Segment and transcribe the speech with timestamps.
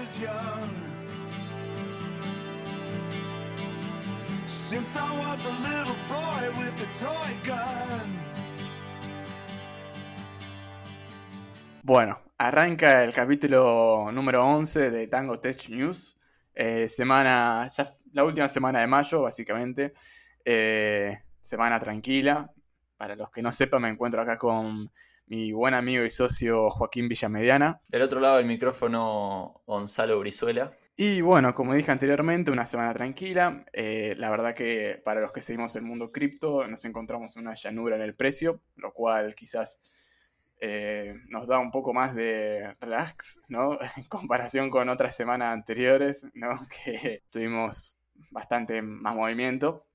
[0.00, 0.70] was young.
[4.46, 8.08] Since I was a little boy with a toy gun.
[11.82, 16.16] Bueno, arranca el capítulo número 11 de Tango Tech News.
[16.54, 19.92] Eh, semana, ya la última semana de mayo, básicamente.
[20.44, 22.50] Eh, semana tranquila.
[22.96, 24.90] Para los que no sepan, me encuentro acá con
[25.30, 27.80] mi buen amigo y socio Joaquín Villamediana.
[27.88, 30.72] Del otro lado del micrófono, Gonzalo Brizuela.
[30.96, 33.64] Y bueno, como dije anteriormente, una semana tranquila.
[33.72, 37.94] Eh, la verdad que para los que seguimos el mundo cripto, nos encontramos una llanura
[37.94, 39.78] en el precio, lo cual quizás
[40.60, 43.78] eh, nos da un poco más de relax, ¿no?
[43.96, 46.66] En comparación con otras semanas anteriores, ¿no?
[46.84, 47.96] Que tuvimos
[48.32, 49.86] bastante más movimiento.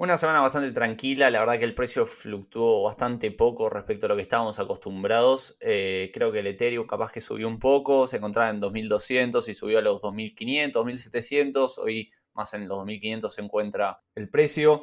[0.00, 4.16] Una semana bastante tranquila, la verdad que el precio fluctuó bastante poco respecto a lo
[4.16, 5.58] que estábamos acostumbrados.
[5.60, 9.52] Eh, creo que el Ethereum capaz que subió un poco, se encontraba en 2200 y
[9.52, 11.76] subió a los 2500, 2700.
[11.76, 14.80] Hoy más en los 2500 se encuentra el precio.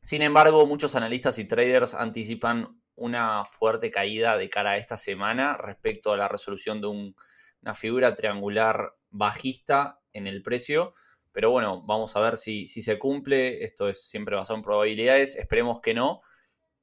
[0.00, 5.58] Sin embargo, muchos analistas y traders anticipan una fuerte caída de cara a esta semana
[5.58, 10.94] respecto a la resolución de una figura triangular bajista en el precio.
[11.36, 13.62] Pero bueno, vamos a ver si, se cumple.
[13.62, 15.36] Esto es siempre basado en probabilidades.
[15.36, 16.22] Esperemos que no.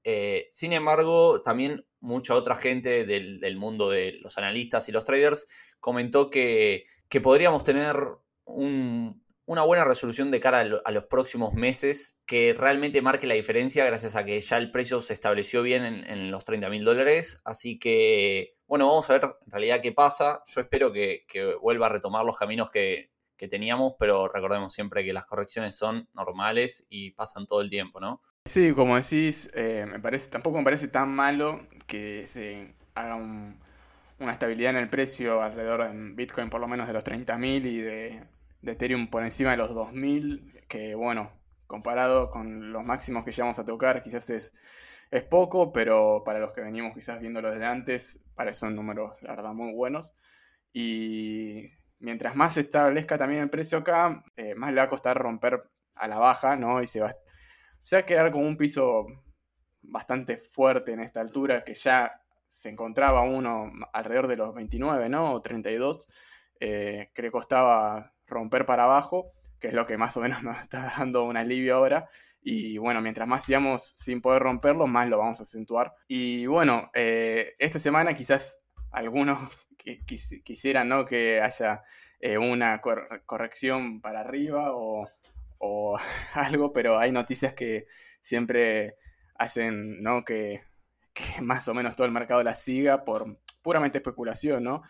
[0.03, 5.47] Eh, sin embargo, también mucha otra gente del, mundo de los analistas y los traders
[5.79, 7.97] comentó que, que podríamos tener
[8.45, 13.85] un, una buena resolución de cara a, los próximos meses que realmente marque la diferencia
[13.85, 17.41] gracias a que ya el precio se estableció bien en, los 30 mil dólares.
[17.43, 20.43] Así que, bueno, vamos a ver en realidad qué pasa.
[20.45, 21.25] Yo espero que,
[21.59, 23.12] vuelva a retomar los caminos que,
[23.47, 28.21] teníamos, pero recordemos siempre que las correcciones son normales y pasan todo el tiempo, ¿no?
[28.45, 34.31] Sí, como decís, eh, me parece, tampoco me parece tan malo que se haga una
[34.31, 38.33] estabilidad en el precio alrededor en Bitcoin por lo menos de los 30.000 y de
[38.63, 41.31] de Ethereum por encima de los 2000, que bueno,
[41.67, 44.53] comparado con los máximos que llegamos a tocar, quizás es,
[45.11, 49.53] es poco, pero para los que venimos quizás viéndolo desde antes, parecen números, la verdad,
[49.53, 50.15] muy buenos.
[50.71, 51.67] Y
[52.03, 55.63] mientras más se establezca también el precio acá, eh, más le va a costar romper
[55.95, 56.81] a la baja, ¿no?
[56.81, 57.15] Y se va,
[57.91, 59.05] a quedar como un piso
[59.81, 62.11] bastante fuerte en esta altura, que ya
[62.47, 65.31] se encontraba uno alrededor de los 29, ¿no?
[65.31, 66.07] O 32,
[66.59, 70.59] eh, que le costaba romper para abajo, que es lo que más o menos nos
[70.59, 72.09] está dando un alivio ahora.
[72.41, 75.93] Y bueno, mientras más sigamos sin poder romperlo, más lo vamos a acentuar.
[76.09, 78.62] Y bueno, eh, esta semana quizás
[78.93, 79.39] algunos
[80.43, 81.05] quisieran ¿no?
[81.05, 81.83] que haya
[82.19, 85.09] eh, una corrección para arriba o,
[86.33, 87.87] algo, pero hay noticias que
[88.21, 88.95] siempre
[89.35, 90.23] hacen ¿no?
[90.23, 90.63] que,
[91.13, 94.81] que más o menos todo el mercado la siga por puramente especulación, ¿no?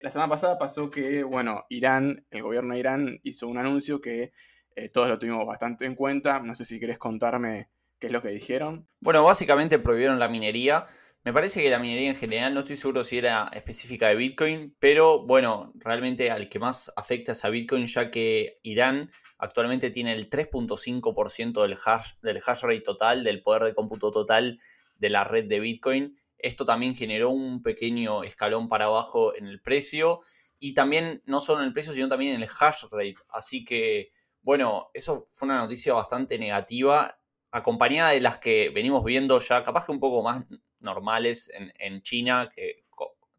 [0.00, 4.32] La semana pasada pasó que, bueno, Irán, el gobierno de Irán hizo un anuncio que
[4.76, 6.40] eh, todos lo tuvimos bastante en cuenta.
[6.40, 8.86] No sé si querés contarme qué es lo que dijeron.
[9.00, 10.84] Bueno, básicamente prohibieron la minería.
[11.24, 14.76] Me parece que la minería en general, no estoy seguro si era específica de Bitcoin,
[14.78, 20.12] pero bueno, realmente al que más afecta es a Bitcoin, ya que Irán actualmente tiene
[20.12, 24.60] el 3.5% del hash, del hash rate total, del poder de cómputo total
[24.96, 26.20] de la red de Bitcoin.
[26.36, 30.20] Esto también generó un pequeño escalón para abajo en el precio
[30.58, 33.16] y también no solo en el precio, sino también en el hash rate.
[33.30, 34.10] Así que,
[34.42, 37.18] bueno, eso fue una noticia bastante negativa,
[37.50, 40.44] acompañada de las que venimos viendo ya, capaz que un poco más
[40.84, 42.84] normales en, China, que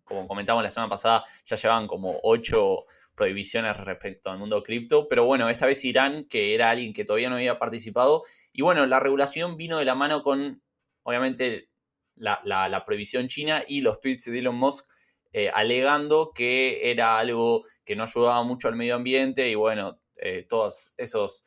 [0.04, 2.86] como comentamos la semana pasada, ya llevan como ocho
[3.16, 7.30] prohibiciones respecto al mundo cripto, pero bueno, esta vez Irán, que era alguien que todavía
[7.30, 10.62] no había participado, y bueno, la regulación vino de la mano con,
[11.04, 11.70] obviamente,
[12.16, 14.88] la, prohibición china y los tweets de Elon Musk
[15.34, 20.46] eh, alegando que era algo que no ayudaba mucho al medio ambiente y bueno, eh,
[20.48, 21.44] todas esos,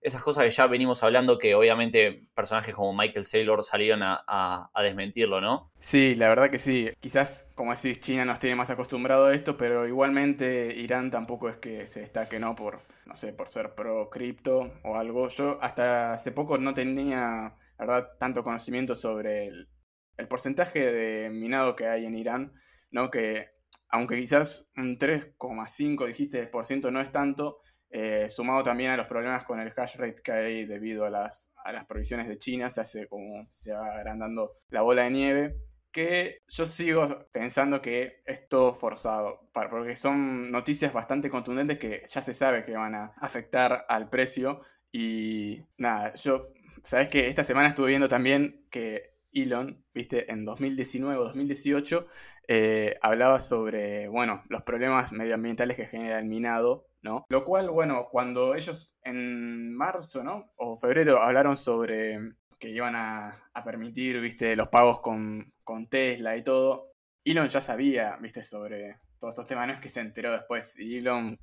[0.00, 5.40] esas cosas que ya venimos hablando que obviamente personajes como Michael Saylor salieron a, desmentirlo,
[5.40, 5.70] ¿no?
[5.78, 6.90] Sí, la verdad que sí.
[7.00, 11.56] Quizás, como decís, China nos tiene más acostumbrado a esto, pero igualmente Irán tampoco es
[11.56, 12.54] que se destaque, ¿no?
[12.54, 15.28] Por, no sé, por ser pro cripto o algo.
[15.28, 19.68] Yo hasta hace poco no tenía, la verdad, tanto conocimiento sobre el,
[20.16, 22.54] el porcentaje de minado que hay en Irán,
[22.90, 23.10] ¿no?
[23.10, 23.50] Que
[23.90, 27.58] aunque quizás un 3,5 dijiste por ciento no es tanto,
[27.90, 31.52] eh, sumado también a los problemas con el hash rate que hay debido a las,
[31.64, 35.56] a las provisiones de China, se hace como se va agrandando la bola de nieve,
[35.90, 42.22] que yo sigo pensando que es todo forzado, porque son noticias bastante contundentes que ya
[42.22, 44.60] se sabe que van a afectar al precio.
[44.92, 46.52] Y nada, yo,
[46.84, 52.06] sabes que esta semana estuve viendo también que Elon, viste, en 2019 o 2018,
[52.48, 57.24] eh, hablaba sobre, bueno, los problemas medioambientales que genera el minado, ¿no?
[57.28, 60.52] Lo cual, bueno, cuando ellos en marzo, ¿no?
[60.56, 62.18] O febrero hablaron sobre
[62.58, 66.92] que iban a, permitir, viste, los pagos con, con, Tesla y todo,
[67.24, 70.98] Elon ya sabía, viste, sobre todos estos temas, no es que se enteró después, y
[70.98, 71.38] Elon,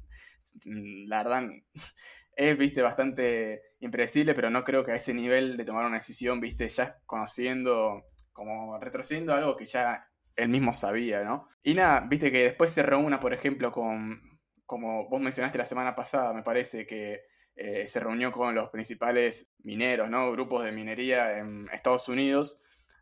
[0.65, 1.43] la verdad,
[2.35, 6.39] es, viste, bastante impredecible, pero no creo que a ese nivel de tomar una decisión,
[6.39, 11.47] viste, ya conociendo, como retrocediendo algo que ya él mismo sabía, ¿no?
[11.63, 14.36] Y nada, viste que después se reúna, por ejemplo, con,
[14.67, 17.23] como vos mencionaste la semana pasada, me parece que
[17.55, 20.31] eh, se reunió con los principales mineros, ¿no?
[20.31, 22.59] Grupos de minería en Estados Unidos.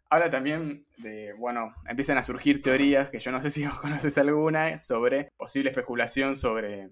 [0.09, 4.17] Habla también de, bueno, empiezan a surgir teorías, que yo no sé si vos conoces
[4.17, 6.89] alguna, sobre posible especulación sobre,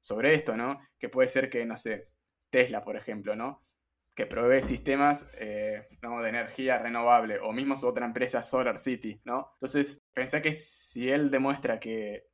[0.00, 0.80] sobre esto, ¿no?
[0.98, 2.08] Que puede ser que, no sé,
[2.50, 3.62] Tesla, por ejemplo, ¿no?
[4.14, 9.52] Que provee sistemas eh, de energía renovable, o mismo otra empresa, Solar City, ¿no?
[9.54, 12.26] Entonces, pensé que si él demuestra que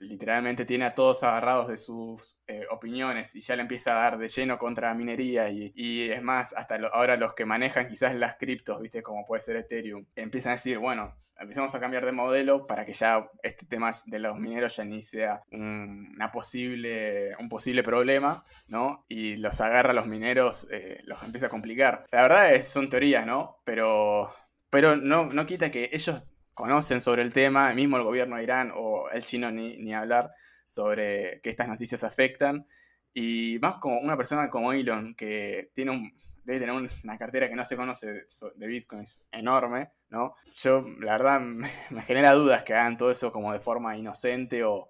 [0.00, 4.18] literalmente tiene a todos agarrados de sus eh, opiniones y ya le empieza a dar
[4.18, 8.36] de lleno contra la minería y, es más, hasta ahora los que manejan quizás las
[8.36, 12.66] criptos, viste, como puede ser Ethereum, empiezan a decir, bueno, empecemos a cambiar de modelo
[12.66, 17.48] para que ya este tema de los mineros ya ni sea un, una posible, un
[17.48, 19.04] posible problema, ¿no?
[19.08, 22.06] Y los agarra a los mineros, eh, los empieza a complicar.
[22.10, 23.60] La verdad es, son teorías, ¿no?
[23.64, 24.34] Pero,
[24.68, 28.72] pero no, no quita que ellos conocen sobre el tema, mismo el gobierno de Irán
[28.74, 30.30] o el chino ni, ni hablar
[30.66, 32.66] sobre que estas noticias afectan.
[33.12, 36.12] Y más como una persona como Elon, que tiene un,
[36.44, 40.34] debe tener una cartera que no se conoce de bitcoins enorme, ¿no?
[40.56, 41.40] Yo, la verdad,
[41.90, 44.88] me, genera dudas que hagan todo eso como de forma inocente o,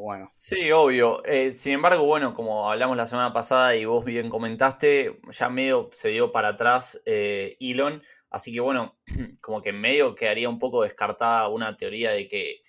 [0.00, 0.28] bueno.
[0.30, 1.24] Sí, obvio.
[1.24, 5.90] Eh, sin embargo, bueno, como hablamos la semana pasada y vos bien comentaste, ya medio
[5.92, 8.00] se dio para atrás eh, Elon
[8.34, 8.98] Así que bueno,
[9.40, 12.62] como que en medio quedaría un poco descartada una teoría de que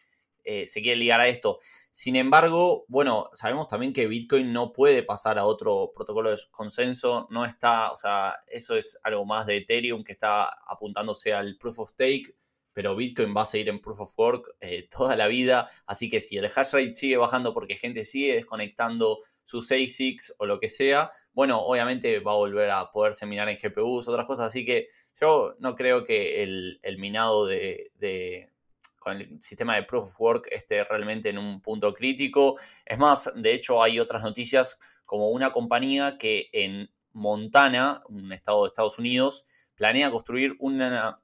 [0.44, 1.58] eh, se quiere ligar a esto.
[1.90, 7.28] Sin embargo, bueno, sabemos también que Bitcoin no puede pasar a otro protocolo de consenso,
[7.32, 11.80] no está, o sea, eso es algo más de Ethereum que está apuntándose al proof
[11.80, 12.36] of stake,
[12.72, 16.20] pero Bitcoin va a seguir en proof of work eh, toda la vida, así que
[16.20, 20.70] si el hash rate sigue bajando porque gente sigue desconectando sus ASICs o lo que
[20.70, 24.90] sea, bueno, obviamente va a volver a poderse minar en GPUs, otras cosas, así que
[25.20, 28.52] yo no creo que el, minado de,
[29.00, 32.60] con el sistema de Proof of Work esté realmente en un punto crítico.
[32.86, 38.64] Es más, de hecho hay otras noticias como una compañía que en Montana, un estado
[38.64, 39.46] de Estados Unidos,
[39.76, 41.22] planea construir una,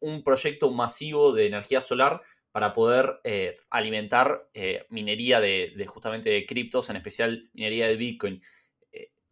[0.00, 6.30] un proyecto masivo de energía solar para poder eh, alimentar eh, minería de, de, justamente
[6.30, 8.40] de criptos, en especial minería de Bitcoin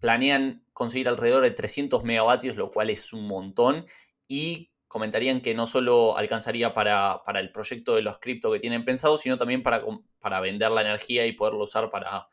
[0.05, 3.87] planean conseguir alrededor de 300 megavatios, lo cual es un montón,
[4.29, 9.17] y comentarían que no solo alcanzaría para, el proyecto de los cripto que tienen pensado,
[9.17, 9.83] sino también para,
[10.19, 12.29] para vender la energía y poderlo usar para,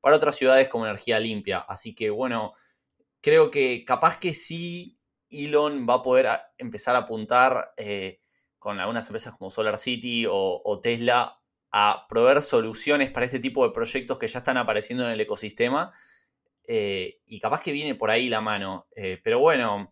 [0.00, 1.58] para otras ciudades como energía limpia.
[1.58, 2.52] Así que bueno,
[3.20, 8.20] creo que capaz que sí Elon va a poder empezar a apuntar eh,
[8.60, 11.42] con algunas empresas como Solar City o, Tesla
[11.72, 15.92] a proveer soluciones para este tipo de proyectos que ya están apareciendo en el ecosistema
[16.70, 18.86] eh, y capaz que viene por ahí la mano.
[18.94, 19.90] Eh, pero bueno,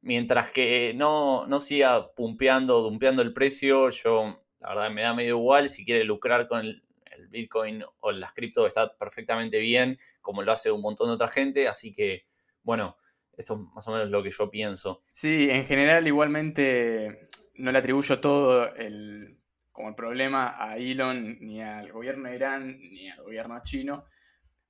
[0.00, 5.36] mientras que no, no siga pumpeando, dumpeando el precio, yo la verdad me da medio
[5.36, 5.68] igual.
[5.68, 6.82] Si quiere lucrar con el,
[7.30, 11.66] Bitcoin o las cripto está perfectamente bien, como lo hace un montón de otra gente.
[11.66, 12.26] Así que,
[12.62, 12.96] bueno,
[13.36, 15.02] esto es más o menos lo que yo pienso.
[15.12, 19.38] Sí, en general igualmente no le atribuyo todo el,
[19.72, 24.04] como el problema a Elon, ni al gobierno de Irán, ni al gobierno chino,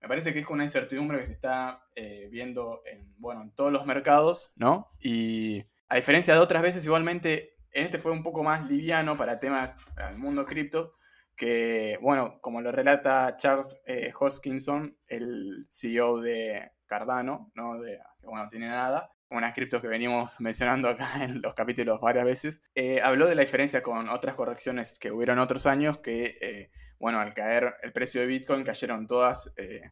[0.01, 3.73] me parece que es una incertidumbre que se está eh, viendo en, bueno, en todos
[3.73, 4.91] los mercados, ¿no?
[5.01, 9.35] Y a diferencia de otras veces, igualmente, en este fue un poco más liviano para
[9.35, 10.95] el tema del mundo cripto,
[11.35, 17.81] que, bueno, como lo relata Charles eh, Hoskinson, el CEO de Cardano, ¿no?
[17.81, 22.25] De, que, bueno, tiene nada, unas criptos que venimos mencionando acá en los capítulos varias
[22.25, 27.21] veces, eh, habló de la diferencia con otras correcciones que hubieron otros años que bueno,
[27.21, 29.91] al caer el precio de Bitcoin cayeron todas eh,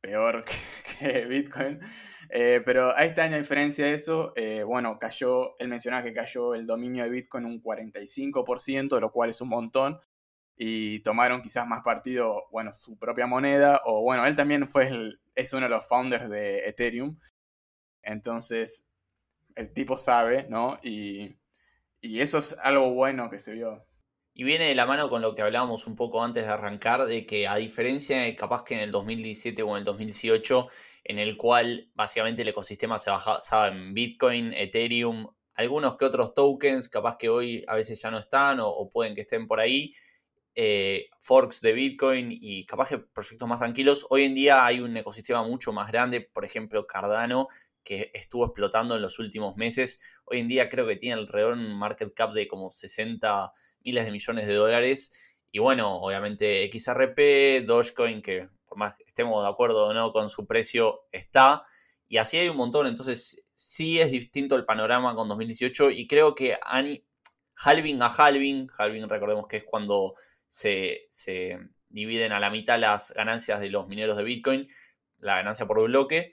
[0.00, 0.44] peor
[0.98, 1.80] que, Bitcoin.
[2.28, 6.12] Eh, pero a este año, a diferencia de eso, eh, bueno, cayó, él mencionaba que
[6.12, 10.00] cayó el dominio de Bitcoin un 45%, lo cual es un montón.
[10.56, 13.80] Y tomaron quizás más partido, bueno, su propia moneda.
[13.84, 17.18] O bueno, él también fue es uno de los founders de Ethereum.
[18.02, 18.86] Entonces,
[19.54, 20.78] el tipo sabe, ¿no?
[20.82, 21.36] Y,
[22.00, 23.84] y eso es algo bueno que se vio.
[24.34, 27.26] Y viene de la mano con lo que hablábamos un poco antes de arrancar, de
[27.26, 30.68] que a diferencia capaz que en el 2017 o en el 2018,
[31.04, 36.88] en el cual básicamente el ecosistema se basaba en Bitcoin, Ethereum, algunos que otros tokens,
[36.88, 39.92] capaz que hoy a veces ya no están o, pueden que estén por ahí,
[40.54, 44.06] eh, forks de Bitcoin y capaz que proyectos más tranquilos.
[44.10, 47.48] Hoy en día hay un ecosistema mucho más grande, por ejemplo Cardano,
[47.84, 50.00] que estuvo explotando en los últimos meses.
[50.24, 53.52] Hoy en día creo que tiene alrededor un market cap de como 60
[53.84, 55.38] miles de millones de dólares.
[55.50, 60.28] Y bueno, obviamente XRP, Dogecoin, que por más que estemos de acuerdo o no con
[60.28, 61.64] su precio, está.
[62.08, 62.86] Y así hay un montón.
[62.86, 65.90] Entonces, sí es distinto el panorama con 2018.
[65.90, 67.04] Y creo que Ani,
[67.56, 70.14] halving a halving, halving recordemos que es cuando
[70.48, 71.58] se, se
[71.88, 74.68] dividen a la mitad las ganancias de los mineros de Bitcoin,
[75.18, 76.32] la ganancia por bloque.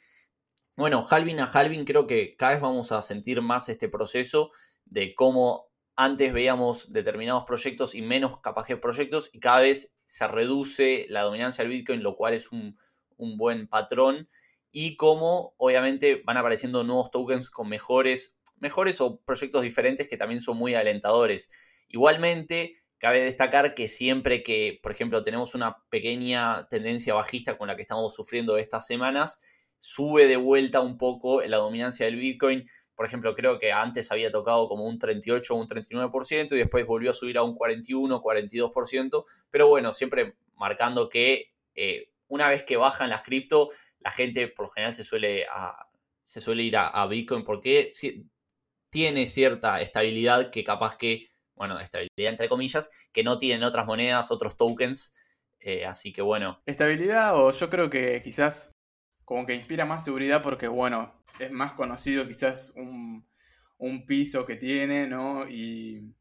[0.76, 4.52] Bueno, halving a halving creo que cada vez vamos a sentir más este proceso
[4.86, 5.69] de cómo
[6.02, 11.62] antes veíamos determinados proyectos y menos capaz proyectos y cada vez se reduce la dominancia
[11.62, 12.78] del Bitcoin, lo cual es un,
[13.18, 14.30] buen patrón.
[14.72, 20.40] Y cómo obviamente van apareciendo nuevos tokens con mejores, mejores o proyectos diferentes que también
[20.40, 21.50] son muy alentadores.
[21.90, 27.76] Igualmente, cabe destacar que siempre que, por ejemplo, tenemos una pequeña tendencia bajista con la
[27.76, 29.42] que estamos sufriendo estas semanas,
[29.80, 34.30] sube de vuelta un poco la dominancia del Bitcoin por ejemplo, creo que antes había
[34.30, 38.22] tocado como un 38 o un 39% y después volvió a subir a un 41,
[38.22, 44.50] 42%, pero bueno, siempre marcando que eh, una vez que bajan las cripto, la gente
[44.50, 45.46] por lo general se suele,
[46.22, 47.90] se suele ir a, Bitcoin porque
[48.90, 54.30] tiene cierta estabilidad que capaz que, bueno, estabilidad entre comillas, que no tienen otras monedas,
[54.30, 55.14] otros tokens.
[55.62, 56.62] Eh, así que bueno.
[56.66, 58.74] Estabilidad o yo creo que quizás
[59.24, 63.26] como que inspira más seguridad porque, bueno, es más conocido quizás un,
[64.06, 65.48] piso que tiene, ¿no?
[65.48, 66.14] Y,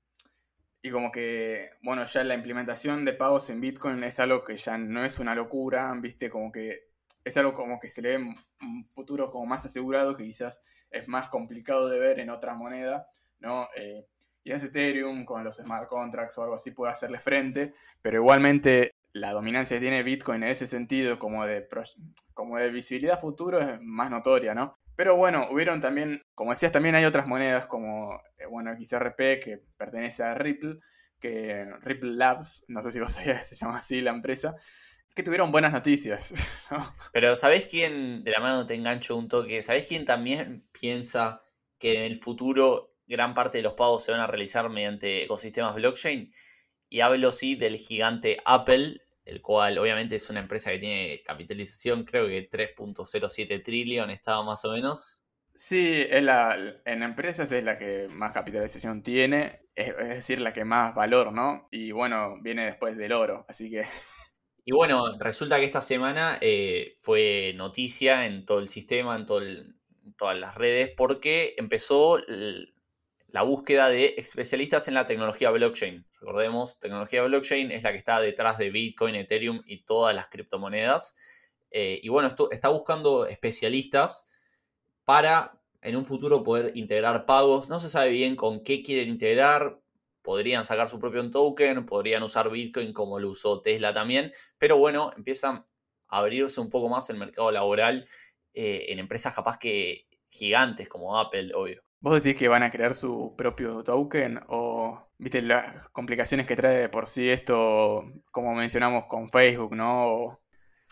[0.83, 4.79] y, como que, bueno, ya la implementación de pagos en Bitcoin es algo que ya
[4.79, 6.31] no es una locura, ¿viste?
[6.31, 6.89] Como que
[7.25, 11.09] es algo como que se le ve un futuro como más asegurado, que quizás es
[11.09, 13.07] más complicado de ver en otra moneda,
[13.41, 13.69] ¿no?
[13.77, 14.07] Eh,
[14.45, 18.93] y es Ethereum con los smart contracts o algo así puede hacerle frente, pero igualmente
[19.13, 21.67] la dominancia que tiene Bitcoin en ese sentido como de,
[22.35, 24.79] como de visibilidad futuro es más notoria, ¿no?
[24.99, 29.63] Pero bueno, hubieron también, como decías, también hay otras monedas como, eh, bueno, XRP que
[29.77, 30.81] pertenece a Ripple,
[31.21, 34.57] que Ripple Labs, no sé si vos sabías que se llama así la empresa,
[35.15, 36.35] que tuvieron buenas noticias.
[37.13, 41.43] Pero ¿sabés quién, de la mano te engancho un toque, ¿sabés quién también piensa
[41.79, 45.77] que en el futuro gran parte de los pagos se van a realizar mediante ecosistemas
[45.77, 46.33] blockchain?
[46.89, 52.05] Y hablo sí del gigante Apple, el cual obviamente es una empresa que tiene capitalización,
[52.05, 55.23] creo que 3.07 trillón estaba más o menos.
[55.55, 60.65] Sí, es la, en empresas es la que más capitalización tiene, es, decir, la que
[60.65, 61.69] más valor, ¿no?
[61.71, 63.85] Y bueno, viene después del oro, así que...
[64.65, 69.41] Y bueno, resulta que esta semana eh, fue noticia en todo el sistema, en, todo
[70.19, 72.19] todas las redes, porque empezó
[73.29, 76.07] la búsqueda de especialistas en la tecnología blockchain.
[76.21, 81.15] Recordemos, tecnología blockchain es la que está detrás de Bitcoin, Ethereum y todas las criptomonedas.
[81.71, 84.29] Eh, y bueno, esto, está buscando especialistas
[85.05, 87.69] para en un futuro poder integrar pagos.
[87.69, 89.79] No se sabe bien con qué quieren integrar.
[90.23, 94.33] Podrían sacar su propio token, podrían usar Bitcoin como lo usó Tesla también.
[94.57, 95.67] Pero bueno, empiezan
[96.09, 98.07] a abrirse un poco más el mercado laboral
[98.55, 101.88] eh, en empresas capaz que gigantes como Apple, obvio.
[102.01, 106.89] ¿Vos decís que van a crear su propio token o viste las complicaciones que trae
[106.89, 110.41] por sí esto, como mencionamos con Facebook, ¿no?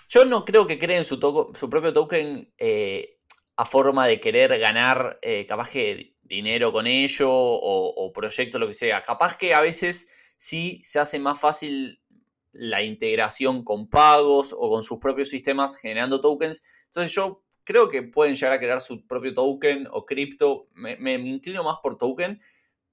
[0.09, 1.17] Yo no creo que creen su,
[1.55, 3.19] su propio token eh,
[3.57, 8.67] a forma de querer ganar eh, capaz que dinero con ello o, o proyecto, lo
[8.67, 9.03] que sea.
[9.03, 12.03] Capaz que a veces sí se hace más fácil
[12.53, 16.65] la integración con pagos o con sus propios sistemas generando tokens.
[16.87, 20.69] Entonces yo creo que pueden llegar a crear su propio token o cripto.
[20.75, 22.41] Me, inclino más por token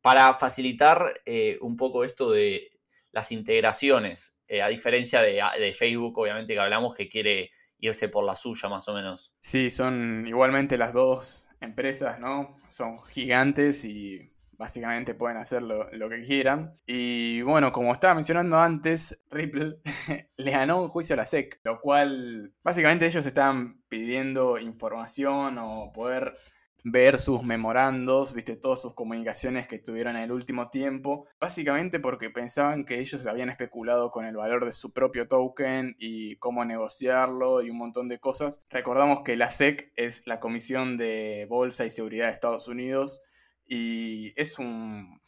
[0.02, 2.72] para facilitar eh, un poco esto de
[3.12, 8.26] las integraciones, eh, a diferencia de, de, Facebook, obviamente, que hablamos que quiere irse por
[8.26, 9.34] la suya más o menos.
[9.42, 12.58] Sí, son igualmente las dos empresas, ¿no?
[12.70, 14.33] Son gigantes y
[14.64, 16.74] básicamente pueden hacer lo, que quieran.
[16.88, 19.80] Y bueno, como estaba mencionando antes, Ripple
[20.38, 25.92] le ganó un juicio a la SEC, lo cual básicamente ellos estaban pidiendo información o
[25.92, 26.34] poder
[26.86, 32.30] ver sus memorandos, viste, todas sus comunicaciones que tuvieron en el último tiempo, básicamente porque
[32.30, 37.62] pensaban que ellos habían especulado con el valor de su propio token y cómo negociarlo
[37.62, 38.66] y un montón de cosas.
[38.70, 43.22] Recordamos que la SEC es la Comisión de Bolsa y Seguridad de Estados Unidos,
[43.68, 45.22] y es un,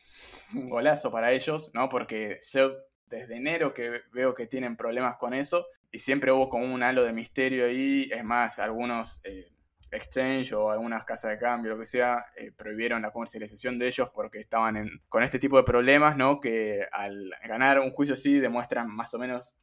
[0.53, 1.89] golazo para ellos, ¿no?
[1.89, 2.71] Porque yo
[3.07, 7.03] desde enero que veo que tienen problemas con eso y siempre hubo como un halo
[7.03, 8.07] de misterio ahí.
[8.11, 9.51] Es más, algunos eh,
[9.91, 14.09] exchange o algunas casas de cambio, lo que sea, eh, prohibieron la comercialización de ellos
[14.13, 16.39] porque estaban con este tipo de problemas, ¿no?
[16.39, 19.55] Que al ganar un juicio así demuestran más o menos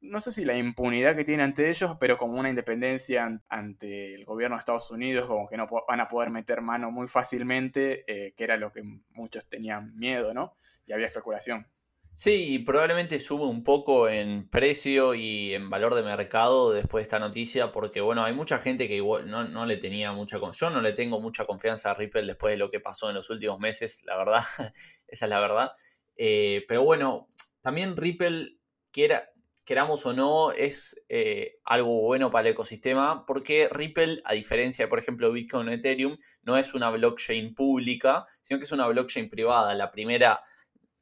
[0.00, 4.24] no sé si la impunidad que tiene ante ellos, pero como una independencia ante el
[4.24, 8.32] gobierno de Estados Unidos, como que no van a poder meter mano muy fácilmente, eh,
[8.36, 10.56] que era lo que muchos tenían miedo, ¿no?
[10.86, 11.66] Y había especulación.
[12.12, 17.04] Sí, y probablemente sube un poco en precio y en valor de mercado después de
[17.04, 20.80] esta noticia, porque bueno, hay mucha gente que igual no, le tenía mucha yo no
[20.80, 24.02] le tengo mucha confianza a Ripple después de lo que pasó en los últimos meses,
[24.04, 24.42] la verdad,
[25.06, 25.72] esa es la verdad.
[26.16, 27.28] Eh, pero bueno,
[27.60, 28.58] también Ripple,
[28.90, 29.30] quiera,
[29.68, 34.88] queramos o no, es eh, algo bueno para el ecosistema, porque Ripple, a diferencia de,
[34.88, 39.28] por ejemplo, Bitcoin o Ethereum, no es una blockchain pública, sino que es una blockchain
[39.28, 40.40] privada, la primera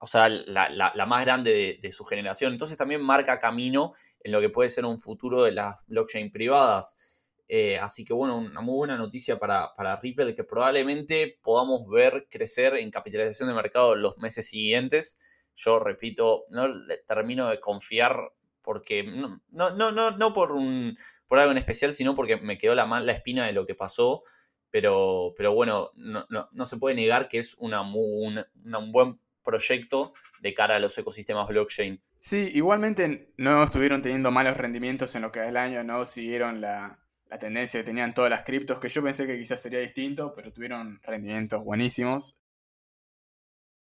[0.01, 2.53] o sea, la, más grande de, su generación.
[2.53, 6.97] Entonces también marca camino en lo que puede ser un futuro de las blockchain privadas.
[7.47, 12.27] Eh, así que bueno, una muy buena noticia para, para, Ripple que probablemente podamos ver
[12.29, 15.19] crecer en capitalización de mercado los meses siguientes.
[15.55, 16.67] Yo repito, no
[17.07, 18.33] termino de confiar
[18.67, 22.75] porque no, no, no, no por, un, por algo en especial, sino porque me quedó
[22.75, 24.25] la, la espina de lo que pasó.
[24.71, 30.15] Pero, pero bueno, no, no, se puede negar que es una, muy, un buen proyecto
[30.41, 32.03] de cara a los ecosistemas blockchain.
[32.19, 36.61] Sí, igualmente no estuvieron teniendo malos rendimientos en lo que es el año, no siguieron
[36.61, 36.99] la,
[37.39, 41.01] tendencia que tenían todas las criptos, que yo pensé que quizás sería distinto, pero tuvieron
[41.05, 42.35] rendimientos buenísimos.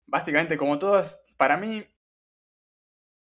[0.05, 1.83] Básicamente, como todas, para mí,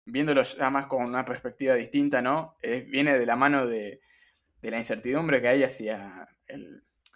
[0.05, 2.55] viéndolo ya más con una perspectiva distinta, ¿no?
[2.87, 4.01] viene de la mano de,
[4.61, 6.27] la incertidumbre que hay hacia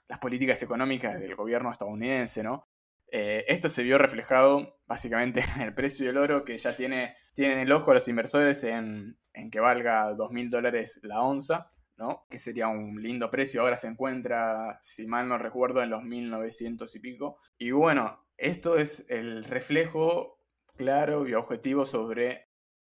[0.08, 2.68] las políticas económicas del gobierno estadounidense, ¿no?
[3.12, 7.60] Eh, esto se vio reflejado básicamente en el precio del oro, que ya tiene, tienen
[7.60, 9.18] el ojo a los inversores en,
[9.52, 12.26] que valga 2.000 dólares la onza, ¿no?
[12.30, 13.62] que sería un lindo precio.
[13.62, 17.38] Ahora se encuentra, si mal no recuerdo, en los 1.900 y pico.
[17.58, 20.42] Y bueno, esto es el reflejo
[20.76, 22.45] claro y objetivo sobre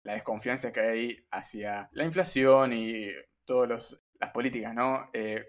[0.06, 3.08] la desconfianza que hay hacia la inflación y
[3.44, 5.10] todas las políticas, ¿no?
[5.14, 5.44] Eh,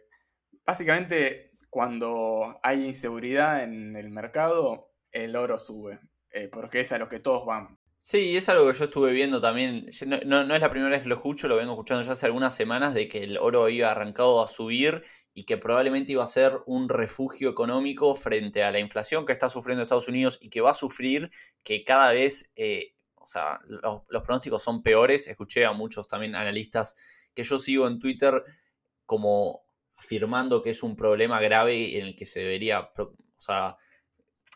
[0.64, 7.08] básicamente cuando hay inseguridad en el mercado, el oro sube, eh, porque es a lo
[7.08, 7.78] que todos van.
[7.98, 9.90] Sí, es algo que yo estuve viendo también.
[10.26, 12.94] No, es la primera vez que lo escucho, lo vengo escuchando ya hace algunas semanas
[12.94, 15.02] de que el oro iba arrancado a subir
[15.34, 19.48] y que probablemente iba a ser un refugio económico frente a la inflación que está
[19.48, 21.30] sufriendo Estados Unidos y que va a sufrir
[21.62, 22.94] que cada vez, eh,
[23.26, 25.26] o sea, los, los pronósticos son peores.
[25.26, 26.94] Escuché a muchos también analistas
[27.34, 28.44] que yo sigo en Twitter
[29.04, 32.90] como afirmando que es un problema grave en el que se debería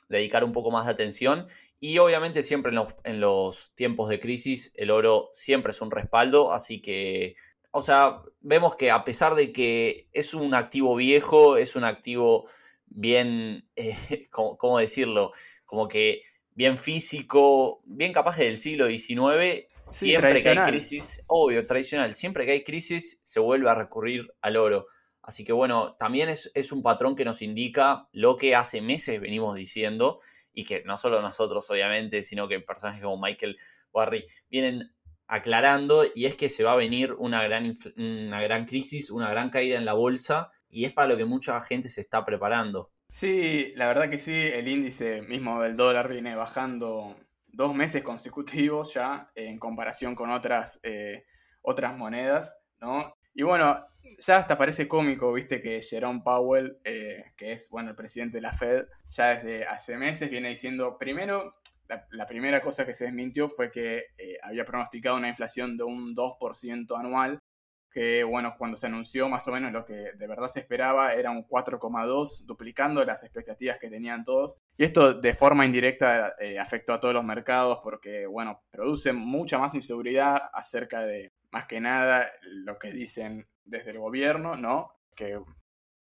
[0.09, 1.49] dedicar un poco más de atención.
[1.81, 2.73] Y obviamente siempre
[3.05, 7.35] en los, tiempos de crisis el oro siempre es un respaldo, así que,
[7.73, 12.49] o sea, vemos que a pesar de que es un activo viejo, es un activo
[12.87, 13.97] bien, eh,
[14.31, 15.33] ¿cómo, decirlo?
[15.65, 16.23] Como que
[16.61, 22.53] bien físico, bien capaz del siglo XIX, siempre que hay crisis, obvio, tradicional, siempre que
[22.53, 24.87] hay crisis se vuelve a recurrir al oro.
[25.23, 29.55] Así que bueno, también es, un patrón que nos indica lo que hace meses venimos
[29.57, 30.21] diciendo
[30.53, 33.57] y que no solo nosotros obviamente, sino que personajes como Michael
[33.91, 34.93] Barry vienen
[35.29, 39.49] aclarando y es que se va a venir una gran, una gran crisis, una gran
[39.49, 42.91] caída en la bolsa y es para lo que mucha gente se está preparando.
[43.11, 47.17] Sí, la verdad que sí, el índice mismo del dólar viene bajando
[47.49, 51.25] dos meses consecutivos ya en comparación con otras, eh,
[51.63, 53.17] otras monedas, ¿no?
[53.35, 53.85] Y bueno,
[54.19, 58.43] ya hasta parece cómico, viste, que Jerome Powell, eh, que es, bueno, el presidente de
[58.43, 61.57] la Fed, ya desde hace meses viene diciendo, primero,
[62.11, 66.15] la, primera cosa que se desmintió fue que eh, había pronosticado una inflación de un
[66.15, 67.40] 2% anual,
[67.91, 71.31] que, bueno, cuando se anunció más o menos lo que de verdad se esperaba era
[71.31, 74.59] un 4,2, duplicando las expectativas que tenían todos.
[74.77, 79.59] Y esto de forma indirecta eh, afectó a todos los mercados porque, bueno, produce mucha
[79.59, 84.93] más inseguridad acerca de, más que nada, lo que dicen desde el gobierno, ¿no?
[85.15, 85.39] Que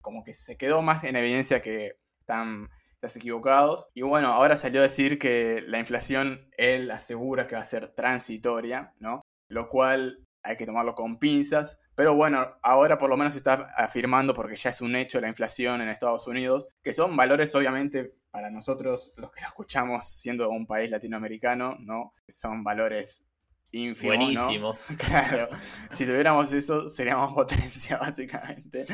[0.02, 2.70] como que se quedó más en evidencia que están
[3.02, 3.90] equivocados.
[3.94, 7.90] Y bueno, ahora salió a decir que la inflación él asegura que va a ser
[7.90, 9.22] transitoria, ¿no?
[9.50, 11.80] Lo cual hay que tomarlo con pinzas.
[11.96, 15.28] Pero bueno, ahora por lo menos se está afirmando, porque ya es un hecho la
[15.28, 20.50] inflación en Estados Unidos, que son valores obviamente para nosotros, los que lo escuchamos siendo
[20.50, 22.14] un país latinoamericano, ¿no?
[22.28, 23.26] Son valores
[23.72, 24.88] Buenísimos.
[24.98, 25.48] Claro,
[25.92, 28.86] si tuviéramos eso seríamos potencia básicamente.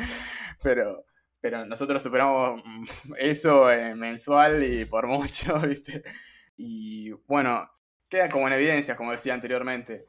[0.62, 1.06] Pero,
[1.40, 2.62] pero nosotros superamos
[3.18, 6.02] eso eh, mensual y por mucho, ¿viste?
[6.56, 7.70] Y bueno,
[8.08, 10.06] queda como en evidencia, como decía anteriormente.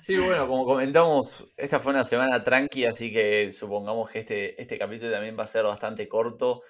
[0.00, 4.78] Sí, bueno, como comentamos, esta fue una semana tranqui, así que supongamos que este, este
[4.78, 6.62] capítulo también va a ser bastante corto.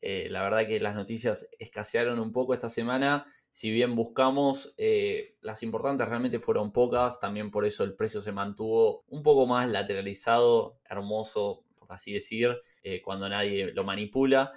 [0.00, 3.26] Eh, la verdad que las noticias escasearon un poco esta semana.
[3.50, 8.32] Si bien buscamos, eh, las importantes realmente fueron pocas, también por eso el precio se
[8.32, 14.52] mantuvo un poco más lateralizado, hermoso, por así decir, eh, cuando nadie lo manipula.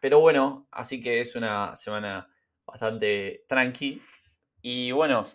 [0.00, 2.28] Pero bueno, así que es una semana
[2.64, 4.02] bastante tranqui.
[4.62, 5.26] Y bueno,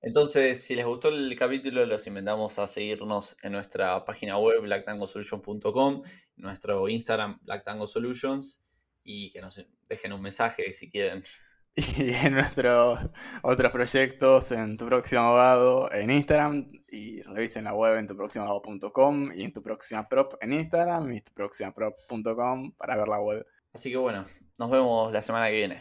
[0.00, 6.02] entonces, si les gustó el capítulo, los invitamos a seguirnos en nuestra página web blacktangosolutions.com,
[6.36, 8.62] nuestro Instagram blacktangosolutions
[9.02, 11.24] y que nos dejen un mensaje si quieren.
[11.96, 12.98] Y en nuestros
[13.42, 19.44] otros proyectos, en Tu Próximo Abogado en Instagram, y revisen la web en tuproximoabogado.com y
[19.44, 23.46] en Tu Próxima Prop en Instagram y tuproximaprop.com para ver la web.
[23.72, 24.24] Así que bueno,
[24.58, 25.80] nos vemos la semana que viene.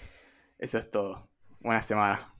[0.59, 1.27] Eso es todo.
[1.61, 2.33] Buena semana.